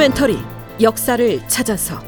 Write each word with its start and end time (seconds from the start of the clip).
다큐멘터리 0.00 0.38
역사를 0.80 1.46
찾아서. 1.46 2.00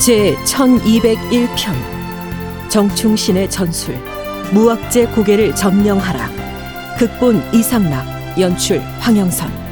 제 0.00 0.34
1201편 0.46 1.74
정충신의 2.70 3.50
전술 3.50 3.98
무학제 4.52 5.08
고개를 5.08 5.54
점령하라. 5.54 6.30
극본 6.98 7.42
이상락 7.52 8.40
연출 8.40 8.80
황영선 9.00 9.63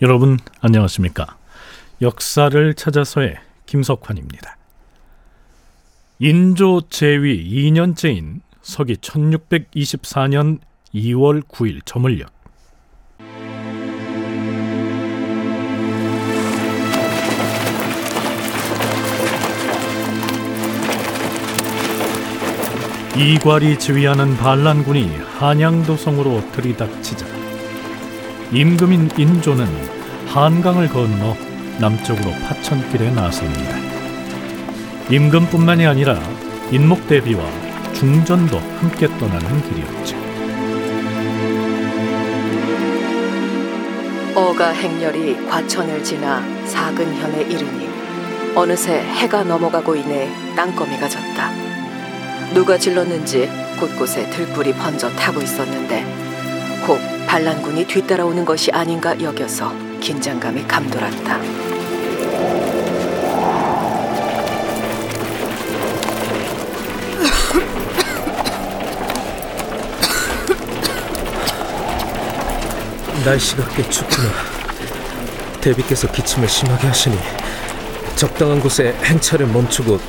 여러분 0.00 0.38
안녕하십니까? 0.60 1.36
역사를 2.02 2.74
찾아서의 2.74 3.36
김석환입니다. 3.66 4.56
인조 6.20 6.82
제위 6.88 7.44
2년째인 7.50 8.40
서기 8.62 8.94
1624년 8.94 10.60
2월 10.94 11.42
9일 11.42 11.84
저물녘 11.84 12.28
이괄이 23.16 23.80
지휘하는 23.80 24.36
반란군이 24.36 25.08
한양도성으로 25.38 26.52
들이닥치자 26.52 27.37
임금인 28.50 29.10
인조는 29.18 29.66
한강을 30.26 30.88
건너 30.88 31.36
남쪽으로 31.78 32.30
파천길에 32.30 33.10
나섭니다. 33.10 33.76
임금뿐만이 35.10 35.86
아니라 35.86 36.18
인목대비와 36.70 37.42
중전도 37.92 38.58
함께 38.80 39.06
떠나는 39.18 39.62
길이었죠. 39.68 40.16
어가 44.34 44.70
행렬이 44.70 45.46
과천을 45.46 46.02
지나 46.02 46.42
사근현에 46.66 47.42
이르니 47.42 47.88
어느새 48.54 49.00
해가 49.00 49.44
넘어가고 49.44 49.94
이내 49.94 50.30
땅거미가 50.56 51.06
졌다. 51.06 51.50
누가 52.54 52.78
질렀는지 52.78 53.50
곳곳에 53.78 54.30
들불이 54.30 54.72
번져 54.74 55.10
타고 55.10 55.42
있었는데 55.42 56.02
혹 56.02 56.27
반란군이 57.28 57.86
뒤따라오는 57.86 58.46
것이 58.46 58.70
아닌가 58.70 59.14
여겨서 59.20 59.70
긴장감이 60.00 60.66
감돌았다. 60.66 61.38
날씨가 73.26 73.68
꽤 73.76 73.86
춥구나. 73.90 74.30
대비께서 75.60 76.10
기침을 76.10 76.48
심하게 76.48 76.86
하시니 76.86 77.18
적당한 78.16 78.58
곳에 78.58 78.96
행차를 79.04 79.46
멈추고 79.48 80.00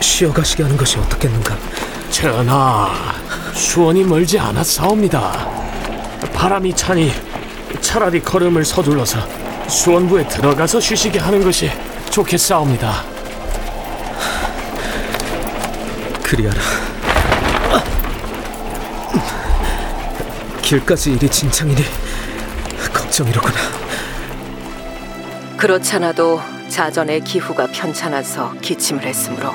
쉬어가시게 0.00 0.62
하는 0.62 0.76
것이 0.76 0.98
어떻겠는가? 0.98 1.58
전하, 2.10 2.92
수원이 3.54 4.04
멀지 4.04 4.38
않았사옵니다. 4.38 5.59
바람이 6.40 6.74
차니 6.74 7.12
차라리 7.82 8.18
걸음을 8.22 8.64
서둘러서 8.64 9.20
수원부에 9.68 10.26
들어가서 10.26 10.80
쉬시게 10.80 11.18
하는 11.18 11.44
것이 11.44 11.70
좋겠사옵니다. 12.08 13.04
그리하라. 16.22 16.58
길까지 20.62 21.12
일이 21.12 21.28
진창이니 21.28 21.82
걱정이로구나. 22.90 23.58
그렇잖아도 25.58 26.40
자전의 26.70 27.20
기후가 27.20 27.66
편찮아서 27.66 28.54
기침을 28.62 29.04
했으므로 29.04 29.52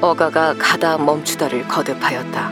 어가가 0.00 0.56
가다 0.58 0.98
멈추다를 0.98 1.68
거듭하였다. 1.68 2.50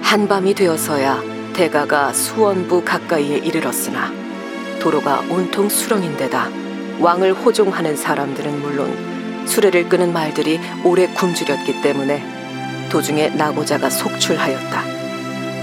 한밤이 0.00 0.54
되어서야 0.54 1.31
대가가 1.52 2.12
수원부 2.12 2.84
가까이에 2.84 3.38
이르렀으나 3.38 4.10
도로가 4.80 5.20
온통 5.30 5.68
수렁인데다 5.68 6.48
왕을 7.00 7.34
호종하는 7.34 7.96
사람들은 7.96 8.60
물론 8.60 9.46
수레를 9.46 9.88
끄는 9.88 10.12
말들이 10.12 10.58
오래 10.84 11.06
굶주렸기 11.08 11.82
때문에 11.82 12.88
도중에 12.90 13.30
나고자가 13.30 13.90
속출하였다. 13.90 14.80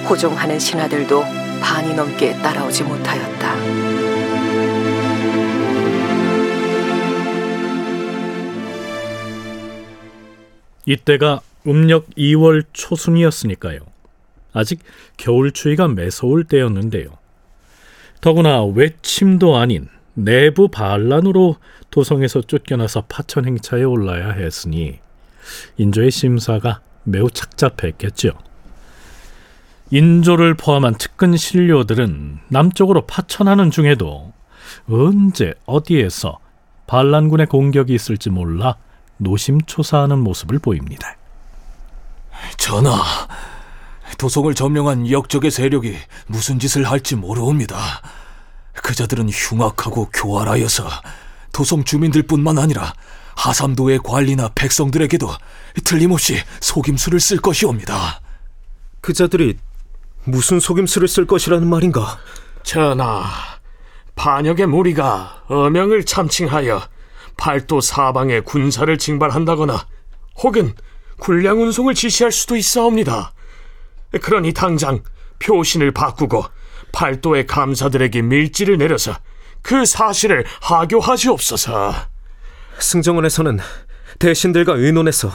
호종하는 0.09 0.59
신하들도 0.59 1.21
반이 1.61 1.93
넘게 1.93 2.33
따라오지 2.41 2.83
못하였다. 2.83 3.55
이때가 10.85 11.41
음력 11.67 12.09
2월 12.17 12.65
초순이었으니까요. 12.73 13.88
아직 14.53 14.79
겨울 15.17 15.51
추위가 15.51 15.87
매서울 15.87 16.43
때였는데요. 16.43 17.09
더구나 18.21 18.63
외침도 18.63 19.57
아닌 19.57 19.87
내부 20.13 20.67
반란으로 20.67 21.57
도성에서 21.91 22.41
쫓겨나서 22.41 23.05
파천 23.07 23.45
행차에 23.45 23.83
올라야 23.83 24.31
했으니 24.31 24.99
인조의 25.77 26.11
심사가 26.11 26.81
매우 27.03 27.29
착잡했겠죠. 27.29 28.31
인조를 29.91 30.53
포함한 30.53 30.97
측근 30.99 31.35
신료들은 31.35 32.39
남쪽으로 32.49 33.07
파천하는 33.07 33.71
중에도 33.71 34.33
언제 34.87 35.53
어디에서 35.65 36.39
반란군의 36.85 37.47
공격이 37.47 37.93
있을지 37.93 38.29
몰라 38.29 38.75
노심초사하는 39.17 40.19
모습을 40.19 40.59
보입니다. 40.59 41.15
전하, 42.57 43.01
도성을 44.19 44.53
점령한 44.53 45.09
역적의 45.09 45.49
세력이 45.49 45.95
무슨 46.27 46.59
짓을 46.59 46.83
할지 46.83 47.15
모르옵니다. 47.15 48.01
그자들은 48.73 49.29
흉악하고 49.29 50.09
교활하여서 50.13 50.87
도성 51.53 51.85
주민들뿐만 51.85 52.59
아니라 52.59 52.93
하삼도의 53.37 53.99
관리나 54.03 54.49
백성들에게도 54.55 55.29
틀림없이 55.85 56.37
속임수를 56.59 57.21
쓸 57.21 57.37
것이옵니다. 57.37 58.19
그자들이 58.99 59.57
무슨 60.25 60.59
속임수를 60.59 61.07
쓸 61.07 61.25
것이라는 61.25 61.65
말인가? 61.65 62.19
전하, 62.63 63.23
반역의 64.15 64.67
무리가 64.67 65.43
어명을 65.47 66.03
참칭하여 66.03 66.81
팔도 67.37 67.79
사방에 67.79 68.41
군사를 68.41 68.97
징발한다거나 68.97 69.87
혹은 70.43 70.73
군량 71.19 71.61
운송을 71.61 71.93
지시할 71.93 72.33
수도 72.33 72.57
있사옵니다. 72.57 73.31
그러니 74.17 74.53
당장 74.53 75.03
표신을 75.39 75.91
바꾸고 75.91 76.43
팔도의 76.91 77.45
감사들에게 77.45 78.21
밀지를 78.21 78.77
내려서 78.77 79.13
그 79.61 79.85
사실을 79.85 80.45
하교하시옵소서. 80.61 81.93
승정원에서는 82.79 83.59
대신들과 84.19 84.73
의논해서 84.73 85.29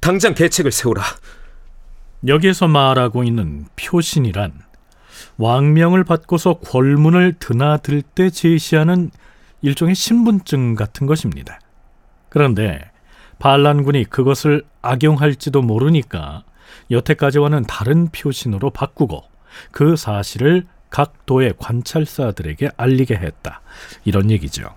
당장 0.00 0.34
계책을 0.34 0.72
세우라. 0.72 1.02
여기에서 2.26 2.68
말하고 2.68 3.24
있는 3.24 3.66
표신이란 3.76 4.52
왕명을 5.38 6.04
받고서 6.04 6.60
궐문을 6.60 7.36
드나들 7.38 8.02
때 8.02 8.30
제시하는 8.30 9.10
일종의 9.62 9.94
신분증 9.94 10.74
같은 10.74 11.06
것입니다. 11.06 11.58
그런데 12.28 12.90
반란군이 13.38 14.04
그것을 14.04 14.64
악용할지도 14.82 15.62
모르니까 15.62 16.44
여태까지와는 16.90 17.64
다른 17.64 18.08
표신으로 18.08 18.70
바꾸고 18.70 19.24
그 19.70 19.96
사실을 19.96 20.66
각 20.90 21.24
도의 21.26 21.54
관찰사들에게 21.58 22.70
알리게 22.76 23.14
했다. 23.14 23.60
이런 24.04 24.30
얘기죠. 24.30 24.74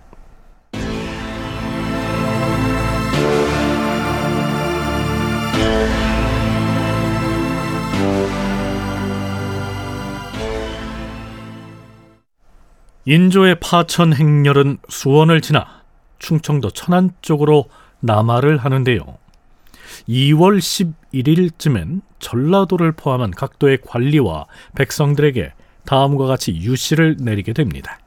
인조의 13.05 13.59
파천 13.59 14.13
행렬은 14.13 14.77
수원을 14.87 15.41
지나 15.41 15.83
충청도 16.19 16.69
천안 16.69 17.11
쪽으로 17.21 17.65
남하를 17.99 18.57
하는데요. 18.57 19.22
2월 20.07 20.59
11일쯤엔 21.13 22.01
전라도를 22.19 22.93
포함한 22.93 23.31
각도의 23.31 23.79
관리와 23.85 24.45
백성들에게 24.75 25.53
다음과 25.85 26.25
같이 26.25 26.55
유시를 26.55 27.17
내리게 27.19 27.53
됩니다. 27.53 27.99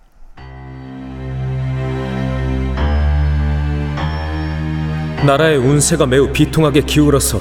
나라의 5.25 5.59
운세가 5.59 6.07
매우 6.07 6.33
비통하게 6.33 6.83
기울어서 6.83 7.41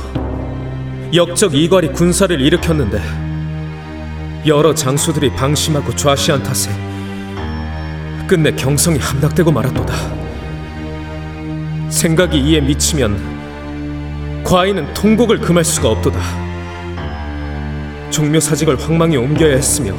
역적 1.14 1.54
이괄이 1.54 1.94
군사를 1.94 2.40
일으켰는데 2.42 3.00
여러 4.48 4.74
장수들이 4.74 5.32
방심하고 5.34 5.96
좌시한 5.96 6.42
탓에 6.44 6.72
끝내 8.28 8.52
경성이 8.52 8.98
함락되고 8.98 9.52
말았도다. 9.52 9.94
생각이 11.90 12.40
이에 12.40 12.62
미치면 12.62 13.35
과인은 14.46 14.94
통곡을 14.94 15.40
금할 15.40 15.64
수가 15.64 15.90
없도다. 15.90 16.20
종묘사직을 18.12 18.80
황망히 18.80 19.18
옮겨야 19.18 19.56
했으며 19.56 19.96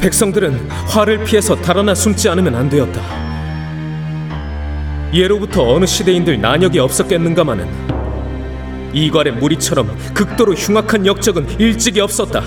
백성들은 0.00 0.68
화를 0.68 1.22
피해서 1.22 1.54
달아나 1.54 1.94
숨지 1.94 2.28
않으면 2.28 2.56
안 2.56 2.68
되었다. 2.68 3.00
예로부터 5.14 5.72
어느 5.72 5.86
시대인들 5.86 6.40
난역이 6.40 6.80
없었겠는가마는 6.80 7.68
이괄의 8.92 9.34
무리처럼 9.34 9.96
극도로 10.12 10.54
흉악한 10.54 11.06
역적은 11.06 11.60
일찍이 11.60 12.00
없었다. 12.00 12.42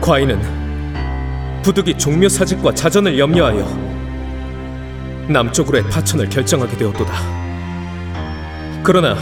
과인은 0.00 1.62
부득이 1.62 1.96
종묘사직과 1.96 2.74
자전을 2.74 3.16
염려하여 3.16 3.92
남쪽으로의 5.28 5.84
파천을 5.84 6.28
결정하게 6.28 6.76
되었도다. 6.76 7.41
그러나 8.82 9.16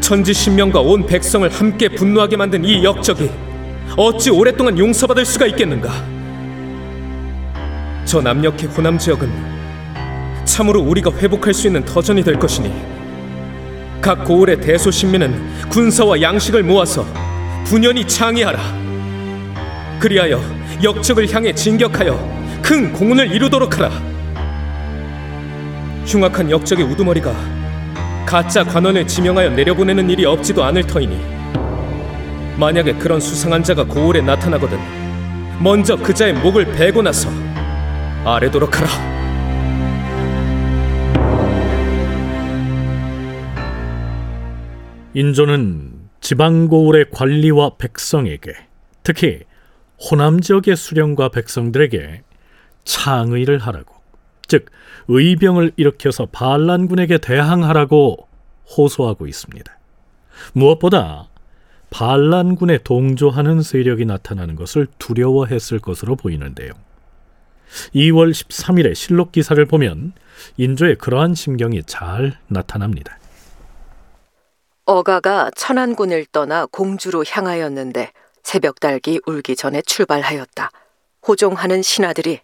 천지 0.00 0.32
신명과 0.32 0.80
온 0.80 1.04
백성을 1.06 1.48
함께 1.48 1.88
분노하게 1.88 2.36
만든 2.36 2.64
이 2.64 2.84
역적이 2.84 3.30
어찌 3.96 4.30
오랫동안 4.30 4.78
용서받을 4.78 5.24
수가 5.24 5.46
있겠는가? 5.46 5.90
저 8.04 8.20
남녘의 8.20 8.66
호남 8.76 8.98
지역은 8.98 9.30
참으로 10.44 10.80
우리가 10.80 11.10
회복할 11.12 11.54
수 11.54 11.66
있는 11.66 11.84
터전이 11.84 12.22
될 12.22 12.38
것이니 12.38 12.72
각 14.00 14.24
고을의 14.24 14.60
대소 14.60 14.90
신민은 14.90 15.68
군사와 15.68 16.20
양식을 16.20 16.62
모아서 16.62 17.06
분연히 17.64 18.06
창의하라. 18.06 18.60
그리하여 20.00 20.40
역적을 20.82 21.32
향해 21.32 21.54
진격하여 21.54 22.60
큰 22.60 22.92
공훈을 22.92 23.32
이루도록 23.32 23.78
하라. 23.78 23.90
흉악한 26.04 26.50
역적의 26.50 26.84
우두머리가 26.84 27.61
가짜 28.26 28.64
관원을 28.64 29.06
지명하여 29.06 29.50
내려보내는 29.50 30.08
일이 30.10 30.24
없지도 30.24 30.64
않을 30.64 30.86
터이니 30.86 31.20
만약에 32.58 32.94
그런 32.94 33.20
수상한 33.20 33.62
자가 33.62 33.84
고을에 33.84 34.20
나타나거든 34.20 34.78
먼저 35.60 35.96
그 35.96 36.12
자의 36.14 36.32
목을 36.32 36.66
베고 36.72 37.02
나서 37.02 37.28
아래도록 38.24 38.78
하라. 38.78 39.12
인조는 45.14 45.92
지방 46.20 46.68
고을의 46.68 47.10
관리와 47.10 47.76
백성에게 47.76 48.54
특히 49.02 49.40
호남 49.98 50.40
지역의 50.40 50.76
수령과 50.76 51.28
백성들에게 51.28 52.22
창의를 52.84 53.58
하라고 53.58 53.91
즉 54.52 54.66
의병을 55.08 55.72
일으켜서 55.76 56.26
반란군에게 56.26 57.16
대항하라고 57.16 58.28
호소하고 58.76 59.26
있습니다. 59.26 59.78
무엇보다 60.52 61.30
반란군에 61.88 62.78
동조하는 62.84 63.62
세력이 63.62 64.04
나타나는 64.04 64.56
것을 64.56 64.88
두려워했을 64.98 65.78
것으로 65.78 66.16
보이는데요. 66.16 66.72
2월 67.94 68.30
13일의 68.32 68.94
실록 68.94 69.32
기사를 69.32 69.64
보면 69.64 70.12
인조의 70.58 70.96
그러한 70.96 71.34
심경이 71.34 71.84
잘 71.84 72.38
나타납니다. 72.48 73.18
어가가 74.84 75.50
천안군을 75.56 76.26
떠나 76.30 76.66
공주로 76.66 77.24
향하였는데 77.26 78.12
새벽 78.42 78.80
달기 78.80 79.18
울기 79.26 79.56
전에 79.56 79.80
출발하였다. 79.80 80.70
호종하는 81.26 81.80
신하들이 81.80 82.40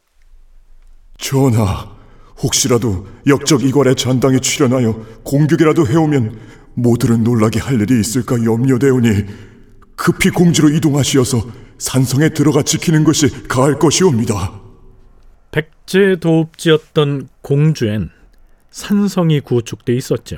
전하, 1.18 1.97
혹시라도 2.42 3.06
역적 3.26 3.64
이괄의 3.64 3.96
잔당에 3.96 4.38
출연하여 4.38 4.92
공격이라도 5.24 5.86
해오면 5.86 6.38
모두를 6.74 7.22
놀라게 7.22 7.58
할 7.58 7.80
일이 7.80 7.98
있을까 8.00 8.36
염려되오니 8.44 9.24
급히 9.96 10.30
공주로 10.30 10.70
이동하시어서 10.70 11.42
산성에 11.78 12.30
들어가 12.30 12.62
지키는 12.62 13.04
것이 13.04 13.48
가할 13.48 13.78
것이옵니다. 13.78 14.60
백제 15.50 16.16
도읍지였던 16.20 17.28
공주엔 17.42 18.10
산성이 18.70 19.40
구축돼 19.40 19.94
있었죠. 19.94 20.36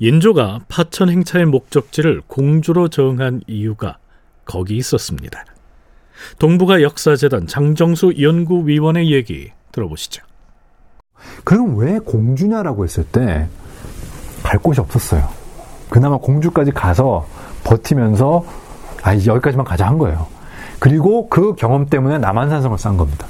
인조가 0.00 0.60
파천 0.68 1.08
행차의 1.08 1.46
목적지를 1.46 2.22
공주로 2.26 2.88
정한 2.88 3.40
이유가 3.46 3.98
거기 4.44 4.76
있었습니다. 4.76 5.44
동북아 6.38 6.82
역사재단 6.82 7.46
장정수 7.46 8.14
연구위원의 8.20 9.12
얘기 9.12 9.52
들어보시죠. 9.72 10.27
그럼 11.44 11.76
왜 11.76 11.98
공주냐라고 11.98 12.84
했을 12.84 13.04
때 13.04 13.46
갈 14.42 14.58
곳이 14.60 14.80
없었어요. 14.80 15.28
그나마 15.90 16.16
공주까지 16.16 16.70
가서 16.70 17.26
버티면서 17.64 18.44
아 19.02 19.12
이제 19.12 19.30
여기까지만 19.30 19.66
가자 19.66 19.86
한 19.86 19.98
거예요. 19.98 20.26
그리고 20.78 21.28
그 21.28 21.54
경험 21.54 21.86
때문에 21.86 22.18
남한산성을 22.18 22.78
쌓은 22.78 22.96
겁니다. 22.96 23.26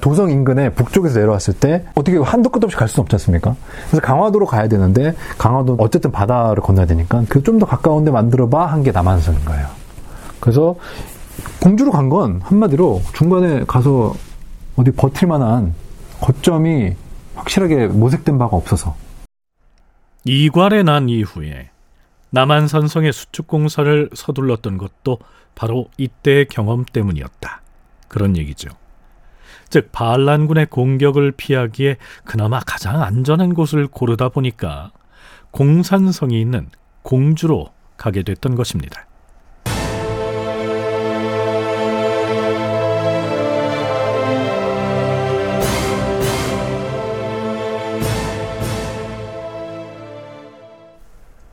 도성 0.00 0.30
인근에 0.30 0.70
북쪽에서 0.74 1.18
내려왔을 1.20 1.54
때 1.54 1.84
어떻게 1.94 2.18
한도 2.18 2.50
끝 2.50 2.62
없이 2.62 2.76
갈 2.76 2.88
수는 2.88 3.02
없지 3.04 3.16
않습니까? 3.16 3.54
그래서 3.88 4.00
강화도로 4.04 4.46
가야 4.46 4.68
되는데 4.68 5.14
강화도 5.38 5.76
어쨌든 5.78 6.10
바다를 6.12 6.62
건너야 6.62 6.86
되니까 6.86 7.24
그 7.28 7.42
좀 7.42 7.58
더 7.58 7.66
가까운 7.66 8.04
데 8.04 8.10
만들어봐 8.10 8.66
한 8.66 8.82
게 8.82 8.90
남한산성인 8.92 9.44
거예요. 9.44 9.66
그래서 10.40 10.74
공주로 11.62 11.90
간 11.90 12.08
건 12.10 12.40
한마디로 12.44 13.00
중간에 13.14 13.64
가서 13.66 14.12
어디 14.76 14.90
버틸 14.90 15.26
만한 15.28 15.74
거점이 16.22 16.94
확실하게 17.34 17.88
모색된 17.88 18.38
바가 18.38 18.56
없어서 18.56 18.96
이괄에 20.24 20.84
난 20.84 21.08
이후에 21.08 21.70
남한산성의 22.30 23.12
수축 23.12 23.48
공사를 23.48 24.08
서둘렀던 24.14 24.78
것도 24.78 25.18
바로 25.54 25.88
이때의 25.98 26.46
경험 26.46 26.84
때문이었다. 26.84 27.60
그런 28.08 28.36
얘기죠. 28.36 28.70
즉 29.68 29.90
반란군의 29.90 30.66
공격을 30.66 31.32
피하기에 31.32 31.96
그나마 32.24 32.60
가장 32.60 33.02
안전한 33.02 33.52
곳을 33.52 33.88
고르다 33.88 34.28
보니까 34.28 34.92
공산성이 35.50 36.40
있는 36.40 36.68
공주로 37.02 37.72
가게 37.96 38.22
됐던 38.22 38.54
것입니다. 38.54 39.06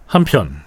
한편 0.09 0.63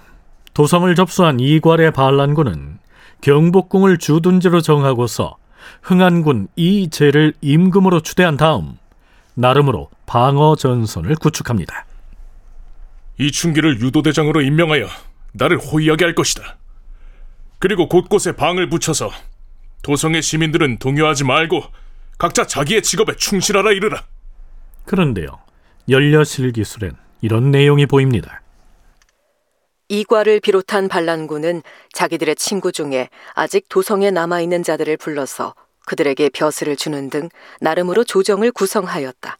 도성을 0.53 0.95
접수한 0.95 1.41
이괄의 1.41 1.91
반란군은 1.91 2.79
경복궁을 3.19 3.97
주둔지로 3.97 4.61
정하고서 4.61 5.35
흥안군 5.81 6.47
이재를 6.55 7.33
임금으로 7.41 7.99
추대한 7.99 8.37
다음 8.37 8.77
나름으로 9.33 9.89
방어 10.05 10.55
전선을 10.55 11.15
구축합니다. 11.15 11.85
이충기를 13.19 13.81
유도대장으로 13.81 14.41
임명하여 14.41 14.87
나를 15.33 15.57
호위하게 15.57 16.05
할 16.05 16.15
것이다. 16.15 16.55
그리고 17.59 17.89
곳곳에 17.89 18.37
방을 18.37 18.69
붙여서 18.69 19.11
도성의 19.81 20.21
시민들은 20.21 20.77
동요하지 20.77 21.25
말고 21.25 21.63
각자 22.17 22.47
자기의 22.47 22.81
직업에 22.81 23.17
충실하라 23.17 23.73
이르라. 23.73 24.03
그런데요, 24.85 25.39
연려실 25.89 26.53
기술엔 26.53 26.93
이런 27.19 27.51
내용이 27.51 27.87
보입니다. 27.87 28.39
이과를 29.93 30.39
비롯한 30.39 30.87
반란군은 30.87 31.61
자기들의 31.91 32.35
친구 32.35 32.71
중에 32.71 33.09
아직 33.35 33.69
도성에 33.69 34.09
남아있는 34.09 34.63
자들을 34.63 34.97
불러서 34.97 35.53
그들에게 35.85 36.29
벼슬을 36.29 36.75
주는 36.75 37.11
등 37.11 37.29
나름으로 37.61 38.03
조정을 38.03 38.51
구성하였다. 38.51 39.37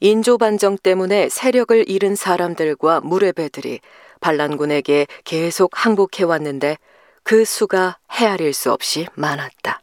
인조반정 0.00 0.78
때문에 0.78 1.28
세력을 1.28 1.84
잃은 1.86 2.14
사람들과 2.14 3.00
무례배들이 3.00 3.80
반란군에게 4.20 5.06
계속 5.24 5.72
항복해왔는데 5.74 6.78
그 7.22 7.44
수가 7.44 7.98
헤아릴 8.10 8.54
수 8.54 8.72
없이 8.72 9.06
많았다. 9.16 9.82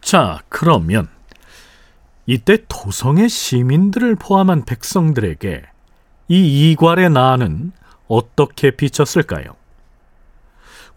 자, 0.00 0.40
그러면 0.48 1.10
이때 2.24 2.56
도성의 2.68 3.28
시민들을 3.28 4.14
포함한 4.14 4.64
백성들에게 4.64 5.62
이 6.28 6.72
이괄의 6.72 7.10
난은 7.10 7.72
어떻게 8.14 8.70
비쳤을까요? 8.70 9.44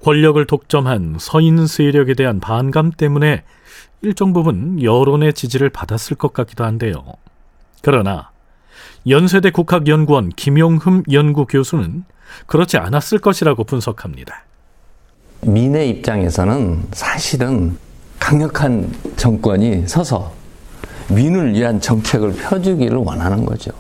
권력을 0.04 0.46
독점한 0.46 1.18
서인 1.20 1.66
세력에 1.66 2.14
대한 2.14 2.40
반감 2.40 2.92
때문에 2.92 3.44
일정 4.02 4.32
부분 4.34 4.82
여론의 4.82 5.34
지지를 5.34 5.70
받았을 5.70 6.16
것 6.16 6.34
같기도 6.34 6.64
한데요. 6.64 7.04
그러나 7.82 8.30
연세대 9.08 9.50
국학연구원 9.50 10.30
김용흠 10.30 11.04
연구 11.12 11.48
교수는 11.48 12.04
그렇지 12.46 12.78
않았을 12.78 13.18
것이라고 13.20 13.64
분석합니다. 13.64 14.44
민의 15.42 15.90
입장에서는 15.90 16.88
사실은 16.92 17.78
강력한 18.20 18.94
정권이 19.16 19.88
서서 19.88 20.32
민을 21.10 21.54
위한 21.54 21.80
정책을 21.82 22.34
펴주기를 22.34 22.98
원하는 22.98 23.46
거죠. 23.46 23.72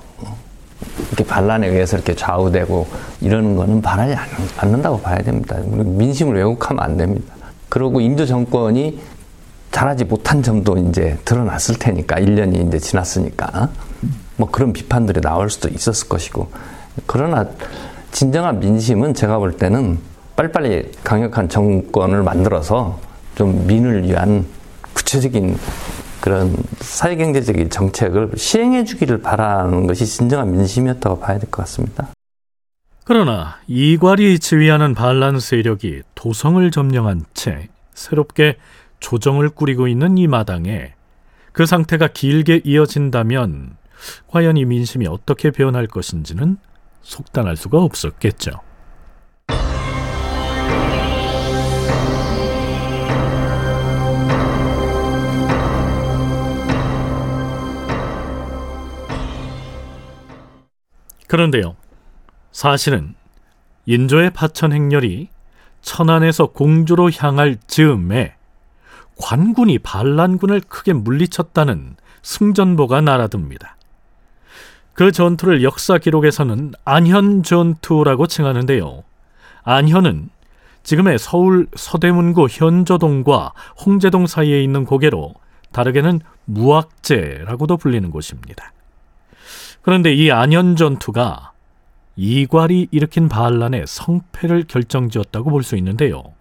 이렇게 1.08 1.24
반란에 1.24 1.68
의해서 1.68 1.98
이렇게 1.98 2.16
좌우되고 2.16 2.88
이러는 3.22 3.56
거는 3.56 3.82
바라지 3.82 4.16
않는다고 4.58 5.00
봐야 5.00 5.18
됩니다. 5.20 5.56
민심을 5.66 6.36
왜곡하면 6.36 6.84
안 6.84 6.98
됩니다. 6.98 7.34
그리고 7.70 8.02
인도 8.02 8.26
정권이 8.26 9.00
잘하지 9.72 10.06
못한 10.06 10.42
점도 10.42 10.78
이제 10.78 11.18
드러났을 11.26 11.76
테니까 11.78 12.16
1년이 12.18 12.68
이제 12.68 12.80
지났으니까 12.80 13.70
뭐 14.38 14.50
그런 14.50 14.74
비판들이 14.74 15.22
나올 15.22 15.50
수도 15.50 15.68
있었을 15.70 16.08
것이고 16.08 16.50
그러나 17.06 17.46
진정한 18.12 18.60
민심은 18.60 19.14
제가 19.14 19.38
볼 19.38 19.58
때는 19.58 20.00
빨리빨리 20.36 20.92
강력한 21.04 21.50
정권을 21.50 22.24
만들어서 22.24 23.00
좀 23.36 23.68
민을 23.68 24.04
위한 24.04 24.46
구체적인 24.94 25.58
그런 26.27 26.53
사회경제적인 26.81 27.69
정책을 27.69 28.31
시행해 28.36 28.84
주기를 28.84 29.22
바라는 29.22 29.88
것이 29.88 30.05
진정한 30.05 30.51
민심이었다고 30.51 31.22
봐야 31.22 31.39
될 31.39 31.50
것 31.50 31.62
같습니다. 31.62 32.10
그러나 33.05 33.60
이괄이 33.67 34.38
지휘하는 34.39 34.93
반란 34.93 35.39
세력이 35.39 36.01
도성을 36.15 36.69
점령한 36.69 37.24
채 37.34 37.69
새롭게 37.93 38.57
조정을 39.00 39.51
꾸리고 39.51 39.88
있는 39.88 40.17
이 40.17 40.27
마당에 40.27 40.96
그 41.53 41.65
상태가 41.65 42.10
길게 42.10 42.60
이어진다면 42.65 43.77
과연 44.27 44.57
이 44.57 44.65
민심이 44.65 45.07
어떻게 45.07 45.50
변할 45.50 45.88
것인지는 45.88 46.57
속단할 47.03 47.55
수가 47.55 47.81
없었겠죠. 47.81 48.51
그런데요, 61.27 61.75
사실은 62.51 63.15
인조의 63.86 64.31
파천 64.31 64.74
행렬이 64.74 65.29
천안에서 65.81 66.48
공주로 66.48 67.12
향할 67.12 67.57
즈음에 67.67 68.36
관군이 69.17 69.79
반란군을 69.79 70.62
크게 70.62 70.93
물리쳤다는 70.93 71.96
승전보가 72.22 73.01
날아듭니다. 73.01 73.77
그 74.93 75.12
전투를 75.12 75.63
역사 75.63 75.98
기록에서는 75.98 76.74
안현 76.84 77.43
전투라고 77.43 78.27
칭하는데요. 78.27 79.03
안현은 79.63 80.29
지금의 80.84 81.19
서울 81.19 81.67
서대문구 81.75 82.48
현저동과 82.50 83.53
홍제동 83.86 84.25
사이에 84.27 84.63
있는 84.63 84.86
고개로 84.86 85.34
다르게는 85.72 86.22
무악제라고도 86.46 87.77
불리는 87.77 88.10
곳입니다. 88.10 88.72
그런데 89.88 90.13
이 90.13 90.32
안현 90.32 90.75
전투가 90.75 91.53
이괄이 92.17 92.89
일으킨 92.91 93.29
반란의 93.29 93.86
성패를 93.88 94.65
결정지었다고 94.67 95.50
볼 95.50 95.63
수 95.63 95.77
있는데요. 95.77 96.34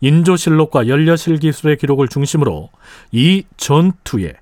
인조실록과 0.00 0.88
연려실 0.88 1.38
기술의 1.38 1.76
기록을 1.76 2.08
중심으로 2.08 2.70
이 3.10 3.44
전투의 3.58 4.36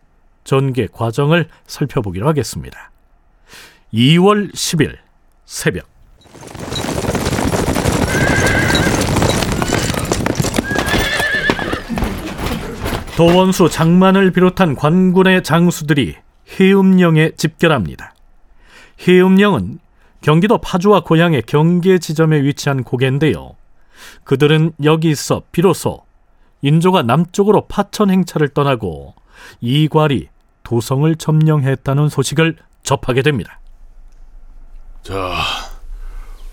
전개 0.44 0.86
과정을 0.86 1.48
살펴보기로 1.66 2.28
하겠습니다. 2.28 2.92
2월 3.92 4.54
10일 4.54 4.96
새벽 5.44 5.88
도원수 13.16 13.68
장만을 13.70 14.30
비롯한 14.30 14.76
관군의 14.76 15.42
장수들이 15.42 16.14
해음령에 16.60 17.32
집결합니다. 17.36 18.14
해음령은 19.06 19.78
경기도 20.20 20.58
파주와 20.58 21.00
고향의 21.00 21.42
경계 21.46 21.98
지점에 21.98 22.42
위치한 22.42 22.84
고개인데요. 22.84 23.56
그들은 24.24 24.72
여기서 24.82 25.42
비로소 25.52 26.04
인조가 26.62 27.02
남쪽으로 27.02 27.66
파천 27.66 28.10
행차를 28.10 28.48
떠나고 28.50 29.14
이괄이 29.60 30.28
도성을 30.62 31.14
점령했다는 31.16 32.08
소식을 32.08 32.56
접하게 32.82 33.22
됩니다. 33.22 33.60
자, 35.02 35.34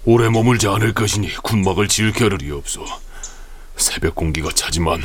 오래 0.06 0.30
머물지 0.30 0.68
않을 0.68 0.94
것이니 0.94 1.27
군막을 1.44 1.89
지을 1.89 2.13
겨를이 2.13 2.50
없소. 2.51 2.86
새벽 3.75 4.16
공기가 4.16 4.50
차지만 4.50 5.01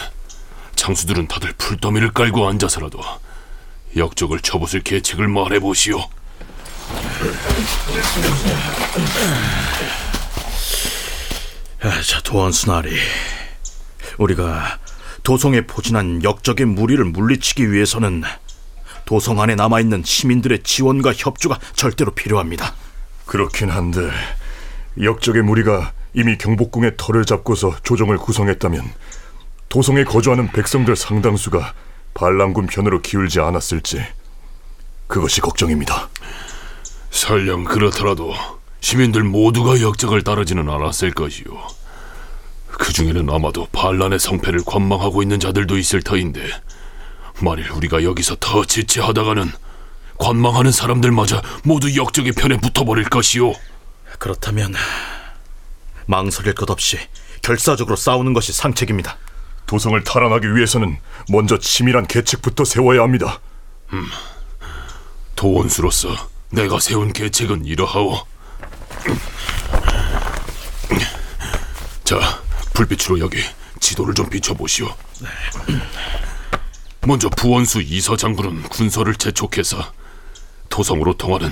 장수들은 0.76 1.26
다들 1.28 1.52
풀더미를 1.58 2.12
깔고 2.12 2.48
앉아서라도 2.48 3.00
역적을 3.96 4.40
쳐부술 4.40 4.82
계책을 4.82 5.28
말해보시오. 5.28 5.98
자, 12.06 12.20
도원수나리. 12.22 12.96
우리가 14.18 14.78
도성에 15.22 15.62
포진한 15.62 16.22
역적의 16.24 16.66
무리를 16.66 17.04
물리치기 17.04 17.72
위해서는 17.72 18.22
도성 19.04 19.40
안에 19.40 19.54
남아있는 19.54 20.02
시민들의 20.04 20.62
지원과 20.62 21.12
협조가 21.16 21.58
절대로 21.74 22.12
필요합니다. 22.12 22.74
그렇긴 23.26 23.70
한데 23.70 24.10
역적의 25.00 25.42
무리가 25.42 25.92
이미 26.14 26.36
경복궁의 26.36 26.92
털을 26.96 27.24
잡고서 27.24 27.76
조정을 27.82 28.18
구성했다면 28.18 28.92
도성에 29.68 30.04
거주하는 30.04 30.48
백성들 30.52 30.96
상당수가 30.96 31.72
반란군 32.14 32.66
편으로 32.66 33.00
기울지 33.00 33.40
않았을지 33.40 34.04
그것이 35.06 35.40
걱정입니다. 35.40 36.08
설령 37.12 37.64
그렇더라도 37.64 38.34
시민들 38.80 39.22
모두가 39.22 39.80
역적을 39.80 40.22
따르지는 40.22 40.68
않았을 40.68 41.12
것이요. 41.12 41.46
그 42.66 42.92
중에는 42.92 43.30
아마도 43.30 43.68
반란의 43.70 44.18
성패를 44.18 44.62
관망하고 44.66 45.22
있는 45.22 45.38
자들도 45.38 45.78
있을 45.78 46.02
터인데 46.02 46.42
만일 47.40 47.70
우리가 47.70 48.02
여기서 48.02 48.36
더 48.40 48.64
지체하다가는 48.64 49.52
관망하는 50.18 50.72
사람들마저 50.72 51.42
모두 51.64 51.94
역적의 51.94 52.32
편에 52.32 52.56
붙어버릴 52.56 53.04
것이요. 53.04 53.52
그렇다면 54.18 54.74
망설일 56.06 56.54
것 56.54 56.70
없이 56.70 56.98
결사적으로 57.42 57.94
싸우는 57.94 58.32
것이 58.32 58.52
상책입니다. 58.52 59.18
도성을 59.66 60.02
탈환하기 60.02 60.54
위해서는 60.56 60.98
먼저 61.28 61.58
치밀한 61.58 62.06
계책부터 62.06 62.64
세워야 62.64 63.02
합니다. 63.02 63.40
음, 63.92 64.06
도원수로서 65.36 66.31
내가 66.52 66.78
세운 66.78 67.12
계책은 67.14 67.64
이러하오. 67.64 68.26
자, 72.04 72.18
불빛으로 72.74 73.20
여기 73.20 73.38
지도를 73.80 74.12
좀 74.12 74.28
비춰보시오. 74.28 74.94
먼저 77.06 77.30
부원수 77.30 77.80
이서 77.80 78.16
장군은 78.16 78.64
군서를 78.64 79.14
재촉해서 79.14 79.92
도성으로 80.68 81.14
통하는 81.16 81.50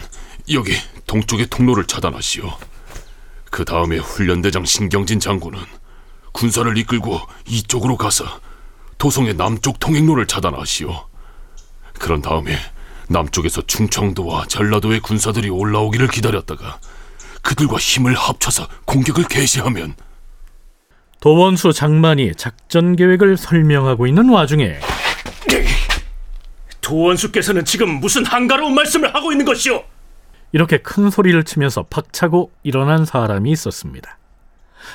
여기 0.52 0.76
동쪽의 1.07 1.47
통로를 1.47 1.87
차단하시오. 1.87 2.59
그 3.50 3.64
다음에 3.64 3.97
훈련대장 3.97 4.66
신경진 4.66 5.19
장군은 5.19 5.59
군사를 6.33 6.76
이끌고 6.76 7.21
이쪽으로 7.47 7.97
가서 7.97 8.25
도성의 8.99 9.35
남쪽 9.35 9.80
통행로를 9.80 10.26
차단하시오. 10.26 11.09
그런 11.99 12.21
다음에 12.21 12.59
남쪽에서 13.11 13.62
충청도와 13.62 14.47
전라도의 14.47 15.00
군사들이 15.00 15.50
올라오기를 15.50 16.09
기다렸다가 16.09 16.79
그들과 17.43 17.76
힘을 17.76 18.14
합쳐서 18.14 18.69
공격을 18.85 19.25
개시하면 19.25 19.95
도원수 21.21 21.73
장만이 21.73 22.35
작전 22.37 22.97
계획을 22.97 23.37
설명하고 23.37 24.07
있는 24.07 24.29
와중에 24.29 24.79
도원수께서는 26.81 27.64
지금 27.64 28.00
무슨 28.00 28.25
한가로운 28.25 28.75
말씀을 28.75 29.14
하고 29.14 29.33
있는 29.33 29.45
것이오? 29.45 29.83
이렇게 30.52 30.79
큰 30.79 31.11
소리를 31.11 31.43
치면서 31.45 31.85
박차고 31.85 32.50
일어난 32.62 33.05
사람이 33.05 33.50
있었습니다. 33.52 34.19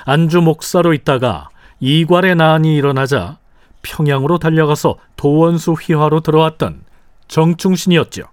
안주 0.05 0.41
목사로 0.41 0.93
있다가 0.93 1.49
이괄의 1.79 2.35
난이 2.35 2.75
일어나자 2.75 3.37
평양으로 3.81 4.39
달려가서 4.39 4.97
도원수 5.15 5.73
휘하로 5.73 6.21
들어왔던 6.21 6.84
정충신이었죠. 7.27 8.29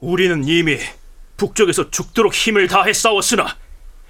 우리는 0.00 0.46
이미 0.46 0.78
북쪽에서 1.36 1.90
죽도록 1.90 2.34
힘을 2.34 2.68
다해 2.68 2.92
싸웠으나 2.92 3.56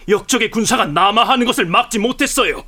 역적의 0.08 0.50
군사가 0.50 0.86
남하하는 0.86 1.46
것을 1.46 1.66
막지 1.66 1.98
못했어요. 1.98 2.64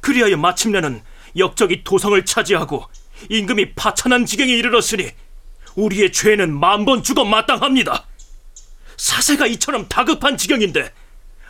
그리하여 0.00 0.36
마침내는 0.36 1.02
역적이 1.36 1.84
도성을 1.84 2.24
차지하고 2.24 2.86
임금이 3.28 3.74
파천한 3.74 4.26
지경에 4.26 4.52
이르렀으니 4.52 5.10
우리의 5.76 6.12
죄는 6.12 6.58
만번 6.58 7.02
죽어 7.02 7.24
마땅합니다. 7.24 8.06
사세가 8.96 9.46
이처럼 9.46 9.88
다급한 9.88 10.36
지경인데 10.36 10.92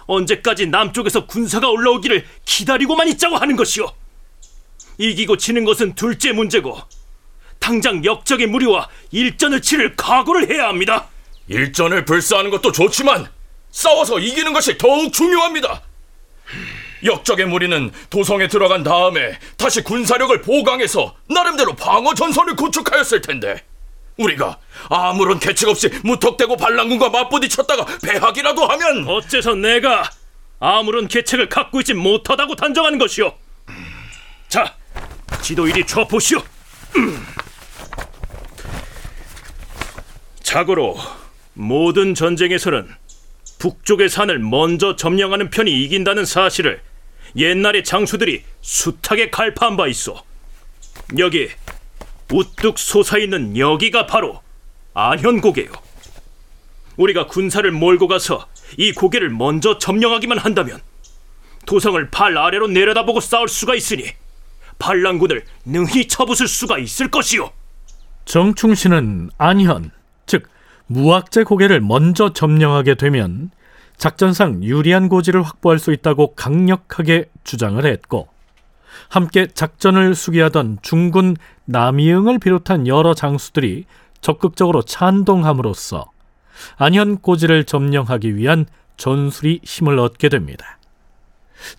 언제까지 0.07 0.67
남쪽에서 0.67 1.27
군사가 1.27 1.69
올라오기를 1.69 2.27
기다리고만 2.45 3.09
있자고 3.09 3.37
하는 3.37 3.57
것이오. 3.57 3.93
이기고 4.99 5.37
지는 5.37 5.65
것은 5.65 5.95
둘째 5.95 6.33
문제고 6.33 6.79
당장 7.69 8.03
역적의 8.03 8.47
무리와 8.47 8.89
일전을 9.11 9.61
치를 9.61 9.95
각오를 9.95 10.51
해야 10.51 10.69
합니다. 10.69 11.09
일전을 11.49 12.07
불사하는 12.07 12.51
것도 12.51 12.73
좋지만 12.73 13.29
싸워서 13.71 14.21
이기는 14.21 14.55
것이 14.55 14.79
더욱 14.79 15.13
중요합니다. 15.13 15.83
역적의 17.05 17.45
무리는 17.45 17.93
도성에 18.09 18.49
들어간 18.49 18.83
다음에 18.85 19.39
다시 19.59 19.83
군사력을 19.83 20.41
보강해서 20.41 21.15
나름대로 21.29 21.77
방어 21.77 22.15
전선을 22.15 22.57
구축하였을 22.57 23.21
텐데 23.21 23.63
우리가 24.17 24.57
아무런 24.89 25.39
계책 25.39 25.69
없이 25.69 25.91
무턱대고 26.05 26.57
반란군과 26.57 27.11
맞부딪혔다가 27.11 27.85
패하기라도 28.03 28.67
하면 28.67 29.07
어째서 29.07 29.57
내가 29.57 30.11
아무런 30.59 31.07
계책을 31.07 31.51
갖고 31.51 31.81
있지 31.81 31.93
못하다고 31.93 32.57
단정하는 32.57 32.99
것이오? 32.99 33.31
자, 34.49 34.75
지도 35.43 35.69
이리 35.69 35.87
쳐보시오. 35.87 36.43
음. 36.97 37.27
자고로 40.49 40.97
모든 41.52 42.14
전쟁에서는 42.14 42.88
북쪽의 43.59 44.09
산을 44.09 44.38
먼저 44.38 44.97
점령하는 44.97 45.50
편이 45.50 45.71
이긴다는 45.85 46.25
사실을 46.25 46.81
옛날의 47.37 47.85
장수들이 47.85 48.45
숱하게 48.62 49.28
갈파한 49.28 49.76
바 49.76 49.87
있어. 49.88 50.25
여기 51.19 51.50
우뚝 52.33 52.78
솟아있는 52.78 53.59
여기가 53.59 54.07
바로 54.07 54.40
안현고개요. 54.95 55.71
우리가 56.97 57.26
군사를 57.26 57.71
몰고 57.71 58.09
가서 58.09 58.47
이 58.78 58.93
고개를 58.93 59.28
먼저 59.28 59.76
점령하기만 59.76 60.38
한다면 60.38 60.81
도성을 61.67 62.09
발 62.09 62.38
아래로 62.38 62.69
내려다보고 62.69 63.21
싸울 63.21 63.49
수가 63.49 63.75
있으니 63.75 64.05
반란군을 64.78 65.45
능히 65.67 66.09
쳐부술 66.09 66.49
수가 66.49 66.78
있을 66.78 67.11
것이오. 67.11 67.52
정충신은 68.25 69.31
안현, 69.37 69.90
즉 69.90 69.98
무악제 70.88 71.45
고개를 71.45 71.80
먼저 71.80 72.33
점령하게 72.33 72.95
되면 72.95 73.50
작전상 73.97 74.62
유리한 74.62 75.09
고지를 75.09 75.42
확보할 75.42 75.78
수 75.78 75.92
있다고 75.92 76.35
강력하게 76.35 77.26
주장을 77.45 77.85
했고 77.85 78.28
함께 79.09 79.47
작전을 79.47 80.14
수기하던 80.14 80.78
중군 80.83 81.37
남이응을 81.66 82.38
비롯한 82.38 82.87
여러 82.87 83.14
장수들이 83.14 83.85
적극적으로 84.21 84.83
찬동함으로써 84.83 86.11
안현 86.76 87.18
고지를 87.18 87.64
점령하기 87.64 88.37
위한 88.37 88.66
전술이 88.97 89.61
힘을 89.62 89.99
얻게 89.99 90.28
됩니다. 90.28 90.78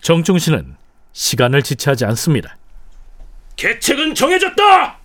정충신은 0.00 0.76
시간을 1.12 1.62
지체하지 1.62 2.04
않습니다. 2.06 2.56
계책은 3.56 4.14
정해졌다. 4.14 4.98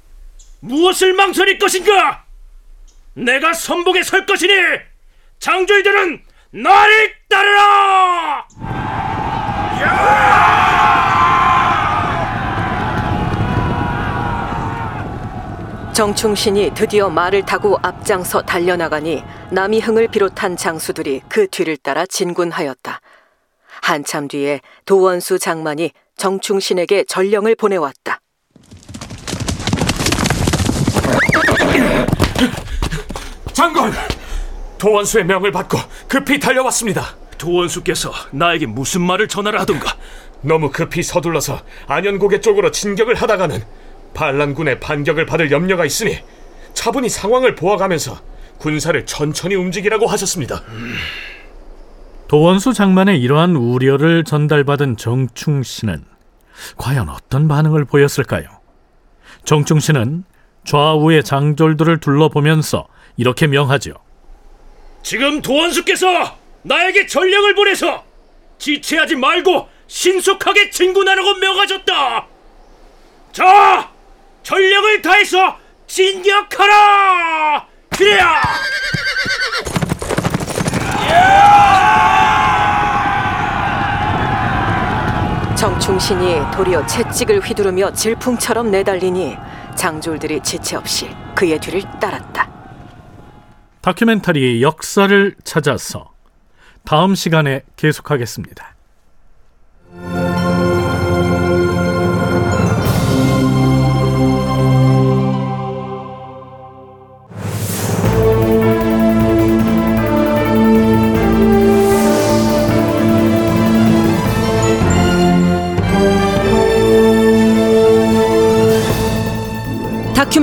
무엇을 0.61 1.13
망설일 1.13 1.59
것인가? 1.59 2.24
내가 3.15 3.53
선봉에 3.53 4.03
설 4.03 4.25
것이니 4.25 4.53
장조이들은 5.39 6.21
나를 6.51 7.13
따르라! 7.29 8.47
정충신이 15.93 16.71
드디어 16.75 17.09
말을 17.09 17.45
타고 17.45 17.77
앞장서 17.81 18.41
달려나가니 18.41 19.23
남이흥을 19.51 20.09
비롯한 20.09 20.57
장수들이 20.57 21.21
그 21.29 21.47
뒤를 21.47 21.77
따라 21.77 22.05
진군하였다. 22.05 22.99
한참 23.81 24.27
뒤에 24.27 24.59
도원수 24.85 25.39
장만이 25.39 25.91
정충신에게 26.17 27.05
전령을 27.05 27.55
보내왔다. 27.55 28.19
장군! 33.65 33.91
도원수의 34.77 35.25
명을 35.25 35.51
받고 35.51 35.79
급히 36.07 36.39
달려왔습니다. 36.39 37.15
도원수께서 37.39 38.11
나에게 38.31 38.67
무슨 38.67 39.01
말을 39.01 39.27
전하라 39.27 39.61
하던가? 39.61 39.97
너무 40.41 40.69
급히 40.69 41.01
서둘러서 41.01 41.61
안현고개 41.87 42.41
쪽으로 42.41 42.69
진격을 42.69 43.15
하다가는 43.15 43.63
반란군의 44.13 44.79
반격을 44.79 45.25
받을 45.25 45.51
염려가 45.51 45.85
있으니 45.85 46.19
차분히 46.73 47.09
상황을 47.09 47.55
보아가면서 47.55 48.19
군사를 48.59 49.03
천천히 49.05 49.55
움직이라고 49.55 50.05
하셨습니다. 50.05 50.61
도원수 52.27 52.73
장만의 52.73 53.19
이러한 53.19 53.55
우려를 53.55 54.23
전달받은 54.23 54.97
정충신은 54.97 56.05
과연 56.77 57.09
어떤 57.09 57.47
반응을 57.47 57.85
보였을까요? 57.85 58.47
정충신은 59.43 60.23
좌우의 60.65 61.23
장졸들을 61.23 61.99
둘러보면서 61.99 62.87
이렇게 63.17 63.47
명하죠. 63.47 63.93
지금 65.03 65.41
도원수께서 65.41 66.37
나에게 66.63 67.05
전령을 67.05 67.55
보내서 67.55 68.03
지체하지 68.57 69.15
말고 69.15 69.69
신속하게 69.87 70.71
진군하라고 70.71 71.35
명하셨다. 71.35 72.27
자, 73.31 73.91
전력을 74.43 75.01
다해서 75.01 75.57
진격하라! 75.87 77.67
그래야! 77.89 78.41
정충신이 85.85 86.37
도리어 86.55 86.83
채찍을 86.87 87.41
휘두르며 87.41 87.93
질풍처럼 87.93 88.71
내달리니 88.71 89.37
장졸들이 89.75 90.41
지체 90.41 90.77
없이 90.77 91.07
그의 91.35 91.59
뒤를 91.59 91.83
따랐다. 91.99 92.49
다큐멘터리 93.81 94.63
역사를 94.63 95.35
찾아서 95.43 96.11
다음 96.85 97.13
시간에 97.13 97.61
계속하겠습니다. 97.75 98.74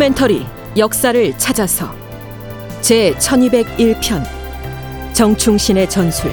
다큐멘터리 0.03 0.45
역사를 0.77 1.39
찾아서 1.39 1.95
제 2.81 3.15
1201편 3.15 4.25
정충신의 5.13 5.89
전술 5.89 6.33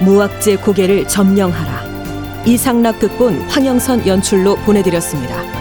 무악제 0.00 0.56
고개를 0.58 1.08
점령하라 1.08 2.44
이상락 2.46 3.00
극본 3.00 3.40
황영선 3.48 4.06
연출로 4.06 4.54
보내드렸습니다. 4.58 5.57